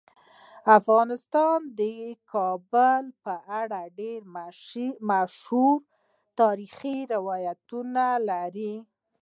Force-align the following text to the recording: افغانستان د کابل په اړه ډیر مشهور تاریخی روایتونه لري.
افغانستان 0.79 1.57
د 1.79 1.81
کابل 2.33 3.03
په 3.23 3.33
اړه 3.61 3.81
ډیر 3.99 4.19
مشهور 5.09 5.77
تاریخی 6.39 6.97
روایتونه 7.13 8.05
لري. 8.29 8.75